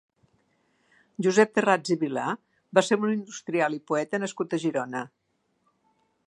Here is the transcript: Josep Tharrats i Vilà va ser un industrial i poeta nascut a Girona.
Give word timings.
Josep 1.25 1.51
Tharrats 1.57 1.93
i 1.95 1.97
Vilà 2.03 2.23
va 2.79 2.85
ser 2.87 2.97
un 3.03 3.13
industrial 3.17 3.77
i 3.79 3.81
poeta 3.93 4.21
nascut 4.25 4.57
a 4.59 4.63
Girona. 4.65 5.05